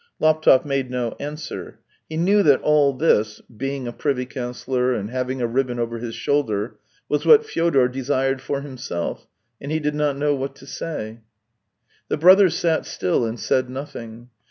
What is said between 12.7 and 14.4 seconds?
still and said nothing.